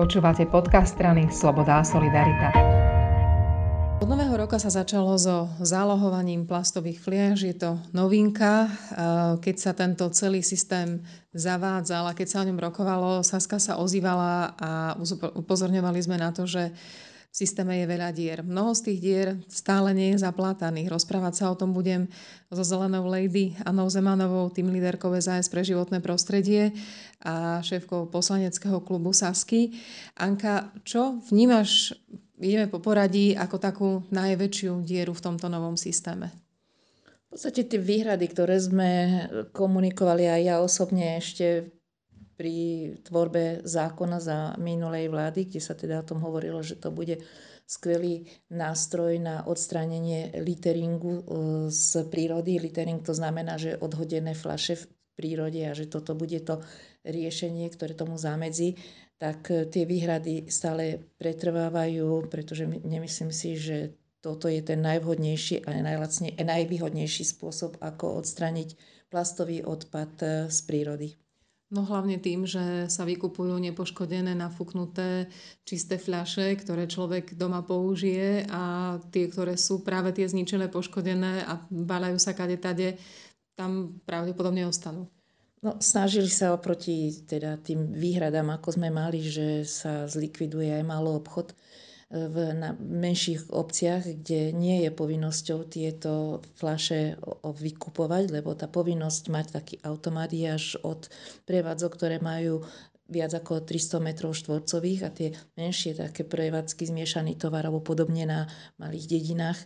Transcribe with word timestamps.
Počúvate 0.00 0.48
podcast 0.48 0.96
strany 0.96 1.28
Sloboda 1.28 1.76
a 1.76 1.84
Solidarita. 1.84 2.48
Od 4.00 4.08
nového 4.08 4.32
roka 4.32 4.56
sa 4.56 4.72
začalo 4.72 5.12
so 5.20 5.52
zálohovaním 5.60 6.48
plastových 6.48 7.04
fliaž. 7.04 7.44
Je 7.44 7.52
to 7.52 7.76
novinka. 7.92 8.64
Keď 9.44 9.56
sa 9.60 9.76
tento 9.76 10.08
celý 10.16 10.40
systém 10.40 11.04
zavádzal 11.36 12.08
a 12.08 12.16
keď 12.16 12.26
sa 12.32 12.40
o 12.40 12.48
ňom 12.48 12.56
rokovalo, 12.56 13.20
Saska 13.20 13.60
sa 13.60 13.76
ozývala 13.76 14.56
a 14.56 14.96
upozorňovali 15.36 16.00
sme 16.00 16.16
na 16.16 16.32
to, 16.32 16.48
že 16.48 16.72
v 17.30 17.34
systéme 17.38 17.78
je 17.78 17.86
veľa 17.86 18.10
dier. 18.10 18.42
Mnoho 18.42 18.74
z 18.74 18.90
tých 18.90 18.98
dier 18.98 19.28
stále 19.46 19.94
nie 19.94 20.10
je 20.10 20.26
zaplátaných. 20.26 20.90
Rozprávať 20.90 21.34
sa 21.38 21.54
o 21.54 21.58
tom 21.58 21.70
budem 21.70 22.10
so 22.50 22.66
Zelenou 22.66 23.06
Lady 23.06 23.54
Anou 23.62 23.86
Zemanovou, 23.86 24.50
tým 24.50 24.66
líderkou 24.74 25.14
SAS 25.22 25.46
pre 25.46 25.62
životné 25.62 26.02
prostredie 26.02 26.74
a 27.22 27.62
šéfkou 27.62 28.10
poslaneckého 28.10 28.82
klubu 28.82 29.14
Sasky. 29.14 29.78
Anka, 30.18 30.74
čo 30.82 31.22
vnímaš, 31.30 31.94
ideme 32.42 32.66
po 32.66 32.82
poradí, 32.82 33.38
ako 33.38 33.56
takú 33.62 33.88
najväčšiu 34.10 34.82
dieru 34.82 35.14
v 35.14 35.22
tomto 35.30 35.46
novom 35.46 35.78
systéme? 35.78 36.34
V 37.30 37.38
podstate 37.38 37.62
tie 37.62 37.78
výhrady, 37.78 38.26
ktoré 38.26 38.58
sme 38.58 38.90
komunikovali 39.54 40.26
aj 40.26 40.40
ja 40.42 40.56
osobne 40.58 41.22
ešte 41.22 41.70
pri 42.40 42.56
tvorbe 43.04 43.60
zákona 43.68 44.16
za 44.16 44.56
minulej 44.56 45.12
vlády, 45.12 45.44
kde 45.44 45.60
sa 45.60 45.76
teda 45.76 46.00
o 46.00 46.08
tom 46.08 46.24
hovorilo, 46.24 46.64
že 46.64 46.80
to 46.80 46.88
bude 46.88 47.20
skvelý 47.68 48.24
nástroj 48.48 49.20
na 49.20 49.44
odstránenie 49.44 50.32
literingu 50.40 51.20
e, 51.20 51.24
z 51.68 52.08
prírody. 52.08 52.56
Litering 52.56 53.04
to 53.04 53.12
znamená, 53.12 53.60
že 53.60 53.76
odhodené 53.76 54.32
flaše 54.32 54.80
v 54.80 54.88
prírode 55.20 55.60
a 55.68 55.76
že 55.76 55.92
toto 55.92 56.16
bude 56.16 56.40
to 56.40 56.64
riešenie, 57.04 57.68
ktoré 57.76 57.92
tomu 57.92 58.16
zamedzi, 58.16 58.72
tak 59.20 59.52
e, 59.52 59.68
tie 59.68 59.84
výhrady 59.84 60.48
stále 60.48 61.12
pretrvávajú, 61.20 62.24
pretože 62.32 62.64
nemyslím 62.64 63.36
si, 63.36 63.60
že 63.60 64.00
toto 64.24 64.48
je 64.48 64.64
ten 64.64 64.80
najvhodnejší 64.80 65.68
a 65.68 65.76
najvýhodnejší 66.40 67.24
spôsob, 67.36 67.84
ako 67.84 68.24
odstraniť 68.24 68.80
plastový 69.12 69.60
odpad 69.60 70.12
e, 70.24 70.26
z 70.48 70.58
prírody. 70.64 71.20
No 71.70 71.86
hlavne 71.86 72.18
tým, 72.18 72.50
že 72.50 72.90
sa 72.90 73.06
vykupujú 73.06 73.54
nepoškodené, 73.62 74.34
nafúknuté, 74.34 75.30
čisté 75.62 76.02
fľaše, 76.02 76.58
ktoré 76.58 76.90
človek 76.90 77.38
doma 77.38 77.62
použije 77.62 78.42
a 78.50 78.98
tie, 79.14 79.30
ktoré 79.30 79.54
sú 79.54 79.86
práve 79.86 80.10
tie 80.10 80.26
zničené, 80.26 80.66
poškodené 80.66 81.46
a 81.46 81.62
balajú 81.70 82.18
sa 82.18 82.34
kade 82.34 82.58
tade, 82.58 82.98
tam 83.54 84.02
pravdepodobne 84.02 84.66
ostanú. 84.66 85.06
No, 85.62 85.78
snažili 85.78 86.26
sa 86.26 86.56
oproti 86.56 87.12
teda 87.22 87.60
tým 87.62 87.94
výhradám, 87.94 88.50
ako 88.50 88.80
sme 88.80 88.90
mali, 88.90 89.22
že 89.22 89.62
sa 89.62 90.10
zlikviduje 90.10 90.74
aj 90.74 90.82
malý 90.82 91.22
obchod, 91.22 91.54
v 92.10 92.58
na 92.58 92.74
menších 92.74 93.54
obciach, 93.54 94.02
kde 94.02 94.50
nie 94.50 94.82
je 94.82 94.90
povinnosťou 94.90 95.70
tieto 95.70 96.42
flaše 96.58 97.14
vykupovať, 97.46 98.34
lebo 98.34 98.50
tá 98.58 98.66
povinnosť 98.66 99.24
mať 99.30 99.46
taký 99.54 99.74
automat 99.86 100.34
je 100.34 100.46
až 100.50 100.74
od 100.82 101.06
prevádzok, 101.46 101.90
ktoré 101.94 102.18
majú 102.18 102.66
viac 103.06 103.30
ako 103.34 103.62
300 103.62 104.02
metrov 104.02 104.34
štvorcových 104.34 105.00
a 105.06 105.10
tie 105.10 105.34
menšie 105.54 105.94
také 105.94 106.26
prevádzky 106.26 106.90
zmiešaný 106.90 107.38
tovar 107.38 107.66
alebo 107.66 107.82
podobne 107.82 108.26
na 108.26 108.50
malých 108.78 109.06
dedinách. 109.06 109.58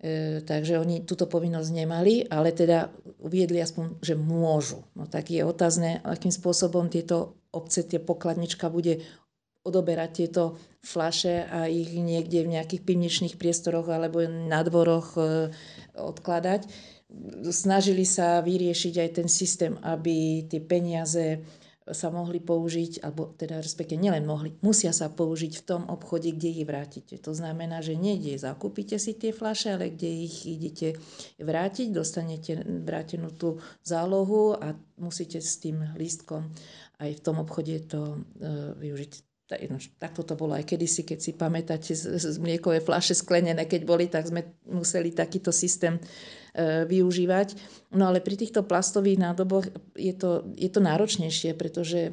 E, 0.00 0.44
takže 0.44 0.80
oni 0.80 1.04
túto 1.04 1.28
povinnosť 1.28 1.70
nemali, 1.72 2.28
ale 2.28 2.52
teda 2.52 2.92
uviedli 3.24 3.60
aspoň, 3.60 4.00
že 4.04 4.16
môžu. 4.16 4.84
No 4.96 5.04
tak 5.04 5.32
je 5.32 5.44
otázne, 5.44 6.00
akým 6.04 6.32
spôsobom 6.32 6.92
tieto 6.92 7.40
obce, 7.52 7.84
tie 7.84 8.00
pokladnička 8.00 8.68
bude 8.68 9.04
odoberať 9.68 10.10
tieto 10.24 10.56
flaše 10.80 11.44
a 11.44 11.68
ich 11.68 11.92
niekde 11.92 12.48
v 12.48 12.52
nejakých 12.56 12.82
pivničných 12.82 13.36
priestoroch 13.36 13.92
alebo 13.92 14.24
na 14.24 14.64
dvoroch 14.64 15.14
e, 15.20 15.52
odkladať. 15.94 16.64
Snažili 17.48 18.04
sa 18.04 18.40
vyriešiť 18.44 18.94
aj 19.00 19.10
ten 19.12 19.28
systém, 19.28 19.76
aby 19.80 20.48
tie 20.48 20.60
peniaze 20.60 21.40
sa 21.88 22.12
mohli 22.12 22.36
použiť, 22.36 23.00
alebo 23.00 23.32
teda 23.32 23.64
respektive 23.64 23.96
nielen 23.96 24.28
mohli, 24.28 24.52
musia 24.60 24.92
sa 24.92 25.08
použiť 25.08 25.52
v 25.56 25.64
tom 25.64 25.82
obchode, 25.88 26.36
kde 26.36 26.60
ich 26.60 26.68
vrátite. 26.68 27.16
To 27.24 27.32
znamená, 27.32 27.80
že 27.80 27.96
niekde 27.96 28.36
zakúpite 28.36 29.00
si 29.00 29.16
tie 29.16 29.32
flaše, 29.32 29.72
ale 29.72 29.88
kde 29.92 30.28
ich 30.28 30.44
idete 30.44 31.00
vrátiť, 31.40 31.88
dostanete 31.88 32.60
vrátenú 32.60 33.32
tú 33.32 33.56
zálohu 33.80 34.52
a 34.56 34.76
musíte 35.00 35.40
s 35.40 35.56
tým 35.60 35.96
lístkom 35.96 36.52
aj 36.98 37.10
v 37.14 37.22
tom 37.22 37.38
obchode 37.38 37.78
to 37.86 38.18
e, 38.42 38.44
využiť 38.74 39.27
takto 39.96 40.20
to 40.28 40.36
bolo 40.36 40.52
aj 40.52 40.68
kedysi, 40.68 41.08
keď 41.08 41.18
si 41.24 41.32
pamätáte 41.32 41.96
z, 41.96 42.20
z 42.20 42.36
mliekové 42.36 42.84
fľaše 42.84 43.16
sklenené, 43.16 43.64
keď 43.64 43.80
boli, 43.88 44.04
tak 44.04 44.28
sme 44.28 44.44
museli 44.68 45.16
takýto 45.16 45.48
systém 45.48 45.96
e, 45.96 46.84
využívať. 46.84 47.56
No 47.96 48.12
ale 48.12 48.20
pri 48.20 48.36
týchto 48.36 48.68
plastových 48.68 49.16
nádoboch 49.16 49.64
je 49.96 50.12
to, 50.12 50.44
je 50.52 50.68
to 50.68 50.84
náročnejšie, 50.84 51.56
pretože 51.56 52.12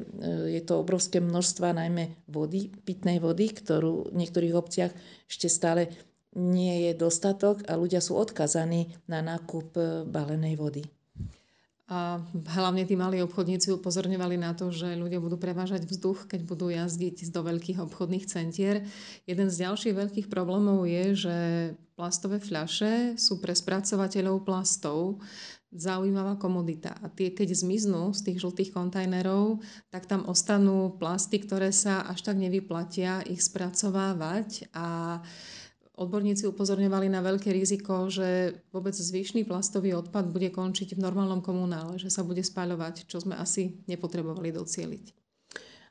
je 0.56 0.62
to 0.64 0.80
obrovské 0.80 1.20
množstva 1.20 1.76
najmä 1.76 2.24
vody, 2.24 2.72
pitnej 2.88 3.20
vody, 3.20 3.52
ktorú 3.52 4.16
v 4.16 4.16
niektorých 4.16 4.56
obciach 4.56 4.92
ešte 5.28 5.52
stále 5.52 5.92
nie 6.36 6.88
je 6.88 6.92
dostatok 6.96 7.68
a 7.68 7.76
ľudia 7.76 8.00
sú 8.00 8.16
odkazaní 8.16 8.96
na 9.12 9.20
nákup 9.20 9.68
e, 9.76 9.84
balenej 10.08 10.56
vody. 10.56 10.95
A 11.86 12.18
hlavne 12.58 12.82
tí 12.82 12.98
malí 12.98 13.22
obchodníci 13.22 13.70
upozorňovali 13.70 14.34
na 14.34 14.58
to, 14.58 14.74
že 14.74 14.98
ľudia 14.98 15.22
budú 15.22 15.38
prevážať 15.38 15.86
vzduch, 15.86 16.26
keď 16.26 16.42
budú 16.42 16.66
jazdiť 16.66 17.30
do 17.30 17.46
veľkých 17.46 17.78
obchodných 17.78 18.26
centier. 18.26 18.82
Jeden 19.22 19.46
z 19.46 19.62
ďalších 19.62 19.94
veľkých 19.94 20.26
problémov 20.26 20.82
je, 20.90 21.04
že 21.14 21.36
plastové 21.94 22.42
fľaše 22.42 23.14
sú 23.14 23.38
pre 23.38 23.54
spracovateľov 23.54 24.42
plastov 24.42 25.22
zaujímavá 25.70 26.34
komodita. 26.42 26.90
A 27.02 27.06
tie, 27.06 27.30
keď 27.30 27.54
zmiznú 27.54 28.10
z 28.10 28.32
tých 28.32 28.42
žltých 28.42 28.70
kontajnerov, 28.74 29.62
tak 29.92 30.10
tam 30.10 30.26
ostanú 30.26 30.90
plasty, 30.98 31.38
ktoré 31.38 31.70
sa 31.70 32.02
až 32.02 32.26
tak 32.26 32.40
nevyplatia 32.40 33.22
ich 33.30 33.46
spracovávať 33.46 34.74
a 34.74 35.20
Odborníci 35.96 36.44
upozorňovali 36.44 37.08
na 37.08 37.24
veľké 37.24 37.48
riziko, 37.56 38.12
že 38.12 38.60
vôbec 38.68 38.92
zvyšný 38.92 39.48
plastový 39.48 39.96
odpad 39.96 40.28
bude 40.28 40.52
končiť 40.52 40.92
v 40.92 41.00
normálnom 41.00 41.40
komunále, 41.40 41.96
že 41.96 42.12
sa 42.12 42.20
bude 42.20 42.44
spaľovať, 42.44 43.08
čo 43.08 43.24
sme 43.24 43.32
asi 43.32 43.80
nepotrebovali 43.88 44.52
docieliť. 44.52 45.16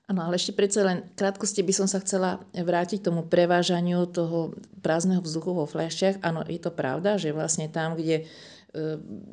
Áno, 0.05 0.21
ale 0.21 0.37
ešte 0.37 0.53
predsa 0.53 0.85
len 0.85 1.09
krátkosti 1.17 1.65
by 1.65 1.73
som 1.73 1.87
sa 1.89 1.97
chcela 2.05 2.37
vrátiť 2.53 3.01
k 3.01 3.07
tomu 3.09 3.25
prevážaniu 3.25 4.05
toho 4.05 4.53
prázdneho 4.85 5.25
vzduchu 5.25 5.57
vo 5.57 5.65
fľašiach. 5.65 6.21
Áno, 6.21 6.45
je 6.45 6.61
to 6.61 6.69
pravda, 6.69 7.17
že 7.17 7.33
vlastne 7.33 7.65
tam, 7.73 7.97
kde 7.97 8.21
e, 8.21 8.23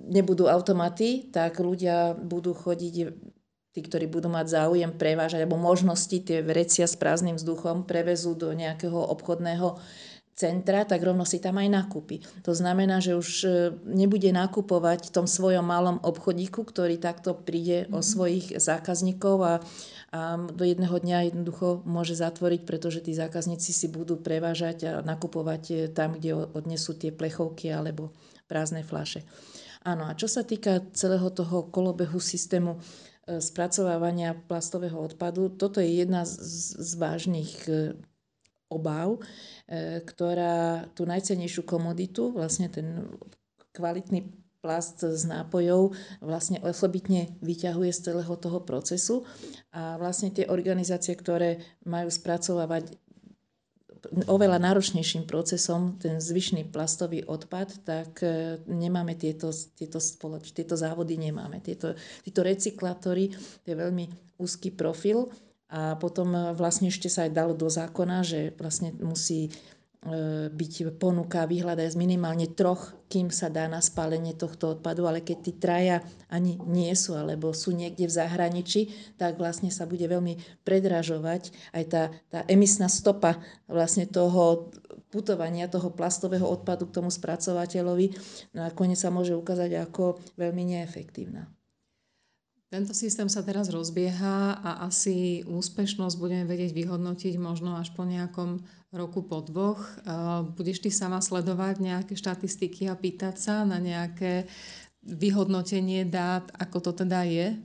nebudú 0.09 0.49
automaty, 0.49 1.29
tak 1.29 1.61
ľudia 1.61 2.17
budú 2.17 2.57
chodiť 2.57 2.95
tí, 3.73 3.81
ktorí 3.85 4.09
budú 4.09 4.33
mať 4.33 4.57
záujem 4.57 4.93
prevážať, 4.97 5.45
alebo 5.45 5.61
možnosti 5.61 6.17
tie 6.25 6.41
vrecia 6.41 6.89
s 6.89 6.97
prázdnym 6.97 7.37
vzduchom 7.37 7.85
prevezú 7.85 8.33
do 8.33 8.57
nejakého 8.57 8.97
obchodného 8.97 9.77
centra, 10.43 10.83
tak 10.83 10.99
rovno 11.07 11.23
si 11.23 11.39
tam 11.39 11.63
aj 11.63 11.69
nakúpi. 11.71 12.19
To 12.43 12.51
znamená, 12.51 12.99
že 12.99 13.15
už 13.15 13.31
e, 13.47 13.49
nebude 13.87 14.27
nakupovať 14.35 15.09
v 15.09 15.15
tom 15.15 15.27
svojom 15.31 15.63
malom 15.63 16.03
obchodíku, 16.03 16.67
ktorý 16.67 16.99
takto 16.99 17.39
príde 17.39 17.87
mm-hmm. 17.87 17.95
o 17.95 18.01
mhm. 18.03 18.07
svojich 18.07 18.47
zákazníkov 18.59 19.37
a, 19.47 19.55
a 20.11 20.21
do 20.51 20.65
jedného 20.67 20.99
dňa 20.99 21.31
jednoducho 21.31 21.87
môže 21.87 22.19
zatvoriť, 22.19 22.67
pretože 22.67 23.07
tí 23.07 23.15
zákazníci 23.15 23.71
si 23.71 23.87
budú 23.87 24.19
prevážať 24.19 24.79
a 24.91 24.93
nakupovať 25.07 25.63
e, 25.71 25.75
tam, 25.87 26.19
kde 26.19 26.51
odnesú 26.51 26.99
tie 26.99 27.15
plechovky 27.15 27.71
alebo 27.71 28.11
prázdne 28.51 28.83
flaše. 28.83 29.23
Áno, 29.87 30.07
a 30.07 30.15
čo 30.15 30.27
sa 30.27 30.43
týka 30.43 30.83
celého 30.95 31.31
toho 31.31 31.71
kolobehu 31.71 32.19
systému 32.19 32.79
e, 32.79 33.39
spracovávania 33.39 34.35
plastového 34.35 34.99
odpadu, 34.99 35.55
toto 35.55 35.79
je 35.79 36.03
jedna 36.03 36.27
z, 36.27 36.35
z 36.79 36.93
vážnych 36.99 37.53
obav, 38.73 39.21
e, 39.69 40.01
ktorá 40.01 40.89
tú 40.97 41.05
najcenejšiu 41.05 41.69
komoditu, 41.69 42.33
vlastne 42.33 42.73
ten 42.73 43.05
kvalitný 43.77 44.43
plast 44.63 45.03
z 45.03 45.27
nápojov 45.27 45.91
vlastne 46.23 46.63
osobitne 46.63 47.35
vyťahuje 47.43 47.91
z 47.91 48.01
celého 48.11 48.35
toho 48.39 48.63
procesu 48.63 49.27
a 49.75 49.99
vlastne 49.99 50.31
tie 50.31 50.47
organizácie, 50.47 51.19
ktoré 51.19 51.59
majú 51.83 52.07
spracovávať 52.07 52.95
oveľa 54.27 54.59
náročnejším 54.59 55.31
procesom 55.31 55.99
ten 55.99 56.19
zvyšný 56.19 56.71
plastový 56.75 57.23
odpad, 57.23 57.87
tak 57.87 58.23
e, 58.23 58.59
nemáme 58.67 59.15
tieto, 59.15 59.55
tieto, 59.79 60.03
spoloč, 60.03 60.51
tieto 60.51 60.75
závody, 60.75 61.15
nemáme. 61.19 61.63
Tieto, 61.63 61.95
títo 62.27 62.43
recyklátory, 62.43 63.31
to 63.63 63.67
je 63.67 63.77
veľmi 63.79 64.11
úzky 64.43 64.75
profil 64.75 65.31
a 65.73 65.97
potom 65.97 66.37
e, 66.37 66.41
vlastne 66.53 66.93
ešte 66.93 67.09
sa 67.09 67.25
aj 67.25 67.33
dalo 67.33 67.57
do 67.57 67.73
zákona, 67.73 68.21
že 68.21 68.53
vlastne 68.61 68.93
musí 69.01 69.49
byť 70.51 70.99
ponuka 70.99 71.47
vyhľadať 71.47 71.95
z 71.95 72.01
minimálne 72.01 72.51
troch, 72.51 72.91
kým 73.07 73.31
sa 73.31 73.47
dá 73.47 73.71
na 73.71 73.79
spálenie 73.79 74.35
tohto 74.35 74.75
odpadu, 74.75 75.07
ale 75.07 75.23
keď 75.23 75.39
tí 75.39 75.53
traja 75.55 76.03
ani 76.27 76.59
nie 76.67 76.91
sú, 76.99 77.15
alebo 77.15 77.55
sú 77.55 77.71
niekde 77.71 78.11
v 78.11 78.17
zahraničí, 78.19 79.15
tak 79.15 79.39
vlastne 79.39 79.71
sa 79.71 79.87
bude 79.87 80.03
veľmi 80.11 80.67
predražovať 80.67 81.55
aj 81.71 81.85
tá, 81.87 82.03
tá 82.35 82.43
emisná 82.51 82.91
stopa 82.91 83.39
vlastne 83.71 84.11
toho 84.11 84.75
putovania 85.15 85.71
toho 85.71 85.95
plastového 85.95 86.51
odpadu 86.51 86.91
k 86.91 86.99
tomu 86.99 87.13
spracovateľovi 87.13 88.17
nakoniec 88.59 88.99
sa 88.99 89.15
môže 89.15 89.39
ukázať 89.39 89.87
ako 89.87 90.19
veľmi 90.35 90.73
neefektívna. 90.73 91.47
Tento 92.73 92.97
systém 92.97 93.29
sa 93.29 93.45
teraz 93.45 93.69
rozbieha 93.69 94.57
a 94.57 94.89
asi 94.89 95.45
úspešnosť 95.45 96.17
budeme 96.17 96.49
vedieť 96.49 96.73
vyhodnotiť 96.73 97.37
možno 97.37 97.77
až 97.77 97.93
po 97.93 98.09
nejakom 98.09 98.65
roku 98.97 99.29
po 99.29 99.45
dvoch. 99.45 99.77
Budeš 100.57 100.81
ty 100.81 100.89
sama 100.89 101.21
sledovať 101.21 101.85
nejaké 101.85 102.17
štatistiky 102.17 102.89
a 102.89 102.97
pýtať 102.97 103.37
sa 103.37 103.69
na 103.69 103.77
nejaké 103.77 104.49
vyhodnotenie 105.05 106.09
dát, 106.09 106.49
ako 106.57 106.81
to 106.81 107.05
teda 107.05 107.29
je? 107.29 107.61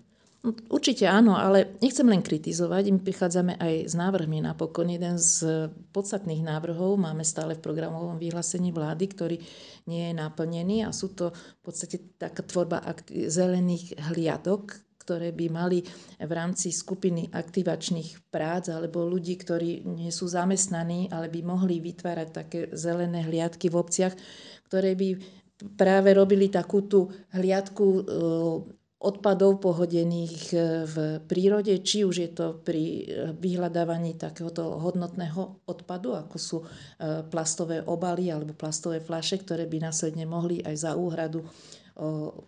Určite 0.68 1.08
áno, 1.08 1.40
ale 1.40 1.80
nechcem 1.80 2.04
len 2.04 2.20
kritizovať, 2.20 2.92
my 2.92 3.00
prichádzame 3.00 3.56
aj 3.64 3.74
s 3.88 3.96
návrhmi 3.96 4.44
napokon. 4.44 4.92
Jeden 4.92 5.16
z 5.16 5.72
podstatných 5.96 6.44
návrhov 6.44 7.00
máme 7.00 7.24
stále 7.24 7.56
v 7.56 7.64
programovom 7.64 8.20
vyhlásení 8.20 8.76
vlády, 8.76 9.06
ktorý 9.08 9.38
nie 9.88 10.12
je 10.12 10.14
naplnený 10.20 10.84
a 10.84 10.92
sú 10.92 11.16
to 11.16 11.32
v 11.32 11.62
podstate 11.64 12.20
taká 12.20 12.44
tvorba 12.44 12.84
zelených 13.08 13.96
hliadok, 14.12 14.84
ktoré 15.08 15.32
by 15.32 15.48
mali 15.48 15.80
v 16.20 16.32
rámci 16.36 16.76
skupiny 16.76 17.32
aktivačných 17.32 18.28
prác 18.28 18.68
alebo 18.68 19.08
ľudí, 19.08 19.40
ktorí 19.40 19.88
nie 19.88 20.12
sú 20.12 20.28
zamestnaní, 20.28 21.08
ale 21.08 21.32
by 21.32 21.48
mohli 21.48 21.80
vytvárať 21.80 22.30
také 22.36 22.60
zelené 22.76 23.24
hliadky 23.24 23.72
v 23.72 23.80
obciach, 23.80 24.14
ktoré 24.68 25.00
by 25.00 25.16
práve 25.80 26.12
robili 26.12 26.52
takú 26.52 26.84
tú 26.84 27.08
hliadku 27.32 28.04
odpadov 28.98 29.62
pohodených 29.62 30.38
e, 30.54 30.58
v 30.90 30.96
prírode, 31.30 31.70
či 31.86 32.02
už 32.02 32.16
je 32.18 32.30
to 32.34 32.58
pri 32.66 32.84
e, 32.84 33.02
vyhľadávaní 33.38 34.18
takéhoto 34.18 34.82
hodnotného 34.82 35.70
odpadu, 35.70 36.18
ako 36.18 36.38
sú 36.42 36.58
e, 36.66 36.66
plastové 37.30 37.86
obaly 37.86 38.34
alebo 38.34 38.58
plastové 38.58 38.98
fľaše, 38.98 39.46
ktoré 39.46 39.70
by 39.70 39.86
následne 39.86 40.26
mohli 40.26 40.66
aj 40.66 40.76
za 40.82 40.92
úhradu 40.98 41.46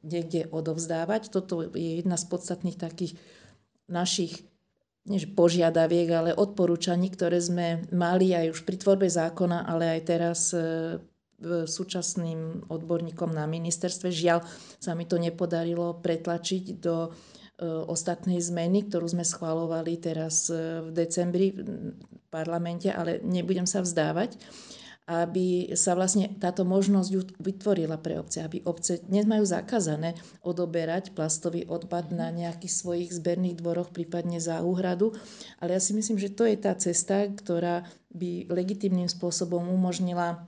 niekde 0.06 0.46
odovzdávať. 0.54 1.34
Toto 1.34 1.66
je 1.74 2.02
jedna 2.06 2.16
z 2.16 2.26
podstatných 2.30 2.78
takých 2.78 3.18
našich 3.90 4.46
než 5.10 5.34
požiadaviek, 5.34 6.10
ale 6.14 6.38
odporúčaní, 6.38 7.10
ktoré 7.10 7.42
sme 7.42 7.82
mali 7.90 8.38
aj 8.38 8.54
už 8.54 8.60
pri 8.62 8.78
tvorbe 8.78 9.10
zákona, 9.10 9.66
ale 9.66 9.98
aj 9.98 10.02
teraz 10.06 10.54
súčasným 11.66 12.68
odborníkom 12.68 13.32
na 13.32 13.48
ministerstve. 13.48 14.12
Žiaľ, 14.12 14.40
sa 14.78 14.92
mi 14.94 15.08
to 15.08 15.16
nepodarilo 15.16 15.96
pretlačiť 16.04 16.64
do 16.84 17.08
e, 17.08 17.10
ostatnej 17.88 18.44
zmeny, 18.44 18.92
ktorú 18.92 19.08
sme 19.08 19.24
schvalovali 19.24 19.96
teraz 20.04 20.52
e, 20.52 20.84
v 20.84 20.90
decembri 20.92 21.56
v 21.56 21.96
parlamente, 22.28 22.92
ale 22.92 23.24
nebudem 23.24 23.64
sa 23.64 23.80
vzdávať 23.80 24.36
aby 25.10 25.74
sa 25.74 25.98
vlastne 25.98 26.30
táto 26.38 26.62
možnosť 26.62 27.42
vytvorila 27.42 27.98
pre 27.98 28.22
obce, 28.22 28.46
aby 28.46 28.62
obce 28.62 29.02
dnes 29.10 29.26
majú 29.26 29.42
zakázané 29.42 30.14
odoberať 30.46 31.18
plastový 31.18 31.66
odpad 31.66 32.14
na 32.14 32.30
nejakých 32.30 32.70
svojich 32.70 33.10
zberných 33.18 33.58
dvoroch, 33.58 33.90
prípadne 33.90 34.38
za 34.38 34.62
úhradu. 34.62 35.18
Ale 35.58 35.74
ja 35.74 35.82
si 35.82 35.98
myslím, 35.98 36.22
že 36.22 36.30
to 36.30 36.46
je 36.46 36.62
tá 36.62 36.78
cesta, 36.78 37.26
ktorá 37.26 37.90
by 38.14 38.54
legitimným 38.54 39.10
spôsobom 39.10 39.66
umožnila 39.66 40.46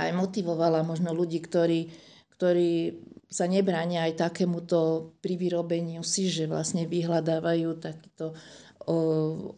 aj 0.00 0.16
motivovala 0.16 0.80
možno 0.80 1.12
ľudí, 1.12 1.44
ktorí, 1.44 1.92
ktorí 2.40 2.96
sa 3.28 3.44
nebránia 3.44 4.08
aj 4.08 4.24
takémuto 4.24 5.12
pri 5.20 5.36
vyrobeniu 5.36 6.00
si, 6.00 6.32
že 6.32 6.48
vlastne 6.48 6.88
vyhľadávajú 6.88 7.68
takýto 7.76 8.32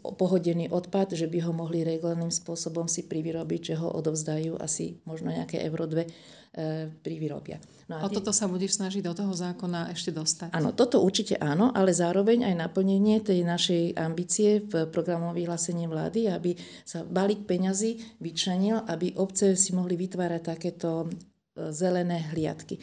pohodený 0.02 0.74
odpad, 0.74 1.14
že 1.14 1.30
by 1.30 1.38
ho 1.46 1.52
mohli 1.54 1.86
regulárnym 1.86 2.34
spôsobom 2.34 2.90
si 2.90 3.06
privyrobiť, 3.06 3.60
že 3.72 3.74
ho 3.78 3.86
odovzdajú 3.94 4.58
asi 4.58 4.98
možno 5.06 5.30
nejaké 5.30 5.62
euro 5.62 5.86
dve 5.86 6.10
e, 6.10 6.90
privyrobia. 6.90 7.62
No 7.86 8.02
a, 8.02 8.06
a 8.06 8.10
toto 8.10 8.34
sa 8.34 8.50
budeš 8.50 8.82
snažiť 8.82 9.06
do 9.06 9.14
toho 9.14 9.30
zákona 9.30 9.94
ešte 9.94 10.10
dostať? 10.10 10.50
Áno, 10.50 10.74
toto 10.74 10.98
určite 10.98 11.38
áno, 11.38 11.70
ale 11.70 11.94
zároveň 11.94 12.50
aj 12.50 12.54
naplnenie 12.58 13.22
tej 13.22 13.46
našej 13.46 13.94
ambície 14.02 14.66
v 14.66 14.90
programovom 14.90 15.36
vyhlásení 15.36 15.86
vlády, 15.86 16.26
aby 16.26 16.58
sa 16.82 17.06
balík 17.06 17.46
peňazí 17.46 18.18
vyčlenil, 18.18 18.82
aby 18.90 19.14
obce 19.14 19.54
si 19.54 19.70
mohli 19.70 19.94
vytvárať 19.94 20.42
takéto 20.42 21.06
e, 21.06 21.70
zelené 21.70 22.34
hliadky. 22.34 22.82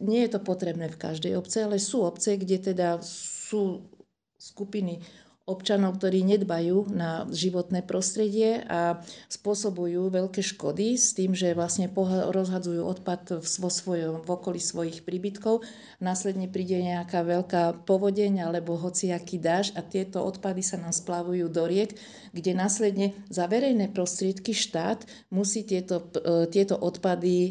Nie 0.00 0.28
je 0.28 0.36
to 0.36 0.40
potrebné 0.44 0.92
v 0.92 1.00
každej 1.00 1.36
obce, 1.36 1.64
ale 1.64 1.80
sú 1.80 2.04
obce, 2.04 2.36
kde 2.36 2.72
teda 2.72 3.00
sú 3.00 3.88
skupiny 4.36 5.00
občanov, 5.46 6.02
ktorí 6.02 6.26
nedbajú 6.26 6.90
na 6.90 7.22
životné 7.30 7.86
prostredie 7.86 8.66
a 8.66 8.98
spôsobujú 9.30 10.10
veľké 10.10 10.42
škody 10.42 10.98
s 10.98 11.14
tým, 11.14 11.38
že 11.38 11.54
vlastne 11.54 11.86
rozhadzujú 12.34 12.82
odpad 12.82 13.46
vo 13.46 13.70
svojom, 13.70 14.26
v 14.26 14.28
okolí 14.28 14.58
svojich 14.58 15.06
príbytkov. 15.06 15.62
Následne 16.02 16.50
príde 16.50 16.82
nejaká 16.82 17.22
veľká 17.22 17.86
povodeň 17.86 18.42
alebo 18.42 18.74
hociaký 18.74 19.38
dáž 19.38 19.70
a 19.78 19.86
tieto 19.86 20.26
odpady 20.26 20.66
sa 20.66 20.82
nám 20.82 20.90
splavujú 20.90 21.46
do 21.46 21.62
riek, 21.62 21.94
kde 22.34 22.50
následne 22.50 23.14
za 23.30 23.46
verejné 23.46 23.94
prostriedky 23.94 24.50
štát 24.50 25.06
musí 25.30 25.62
tieto, 25.62 26.10
e, 26.18 26.50
tieto 26.50 26.74
odpady 26.74 27.36
e, 27.38 27.50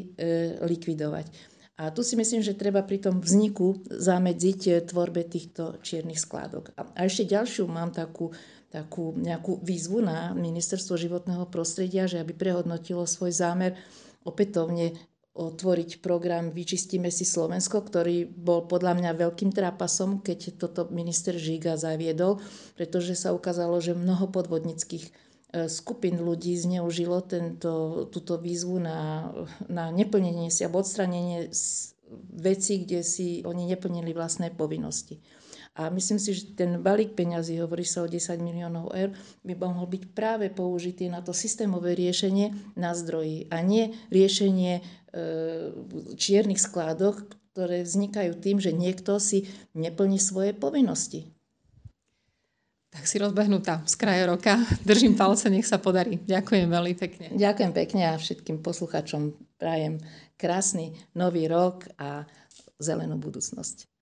likvidovať. 0.68 1.55
A 1.76 1.92
tu 1.92 2.08
si 2.08 2.16
myslím, 2.16 2.40
že 2.40 2.56
treba 2.56 2.88
pri 2.88 3.04
tom 3.04 3.20
vzniku 3.20 3.84
zamedziť 3.92 4.60
eh, 4.72 4.76
tvorbe 4.80 5.28
týchto 5.28 5.84
čiernych 5.84 6.20
skládok. 6.20 6.72
A 6.80 7.04
ešte 7.04 7.28
ďalšiu 7.28 7.68
mám 7.68 7.92
takú, 7.92 8.32
takú 8.72 9.12
nejakú 9.20 9.60
výzvu 9.60 10.00
na 10.00 10.32
Ministerstvo 10.32 10.96
životného 10.96 11.44
prostredia, 11.52 12.08
že 12.08 12.24
aby 12.24 12.32
prehodnotilo 12.32 13.04
svoj 13.04 13.36
zámer 13.36 13.76
opätovne 14.24 14.96
otvoriť 15.36 16.00
program 16.00 16.48
Vyčistíme 16.56 17.12
si 17.12 17.28
Slovensko, 17.28 17.84
ktorý 17.84 18.24
bol 18.24 18.72
podľa 18.72 18.96
mňa 18.96 19.12
veľkým 19.20 19.52
trápasom, 19.52 20.24
keď 20.24 20.56
toto 20.56 20.88
minister 20.96 21.36
Žiga 21.36 21.76
zaviedol, 21.76 22.40
pretože 22.80 23.20
sa 23.20 23.36
ukázalo, 23.36 23.84
že 23.84 23.92
mnoho 23.92 24.32
podvodnických 24.32 25.12
skupín 25.72 26.20
ľudí 26.20 26.56
zneužilo 26.60 27.24
tento, 27.24 28.06
túto 28.12 28.36
výzvu 28.36 28.84
na, 28.84 29.32
na 29.72 29.90
neplnenie 29.90 30.52
si 30.52 30.68
alebo 30.68 30.84
odstranenie 30.84 31.50
vecí, 32.36 32.84
kde 32.86 33.02
si 33.02 33.42
oni 33.48 33.66
neplnili 33.72 34.12
vlastné 34.14 34.52
povinnosti. 34.54 35.24
A 35.76 35.92
myslím 35.92 36.20
si, 36.24 36.32
že 36.32 36.56
ten 36.56 36.80
balík 36.80 37.20
peňazí, 37.20 37.60
hovorí 37.60 37.84
sa 37.84 38.08
o 38.08 38.08
10 38.08 38.40
miliónov 38.40 38.96
eur, 38.96 39.12
by 39.44 39.54
mohol 39.60 39.92
byť 39.92 40.04
práve 40.16 40.48
použitý 40.48 41.12
na 41.12 41.20
to 41.20 41.36
systémové 41.36 42.00
riešenie 42.00 42.56
na 42.80 42.96
zdroji 42.96 43.52
a 43.52 43.60
nie 43.60 43.92
riešenie 44.08 44.80
e, 44.80 44.82
čiernych 46.16 46.64
skládok, 46.64 47.28
ktoré 47.52 47.84
vznikajú 47.84 48.40
tým, 48.40 48.64
že 48.64 48.72
niekto 48.72 49.20
si 49.20 49.52
neplní 49.76 50.16
svoje 50.16 50.56
povinnosti. 50.56 51.35
Tak 52.96 53.04
si 53.12 53.20
rozbehnutá 53.20 53.84
z 53.84 53.96
kraja 54.00 54.24
roka. 54.32 54.56
Držím 54.88 55.20
palce, 55.20 55.52
nech 55.52 55.68
sa 55.68 55.76
podarí. 55.76 56.24
Ďakujem 56.24 56.72
veľmi 56.72 56.96
pekne. 56.96 57.28
Ďakujem 57.36 57.72
pekne 57.76 58.02
a 58.08 58.16
všetkým 58.16 58.64
posluchačom 58.64 59.36
prajem 59.60 60.00
krásny 60.40 60.96
nový 61.12 61.52
rok 61.52 61.84
a 62.00 62.24
zelenú 62.80 63.20
budúcnosť. 63.20 63.95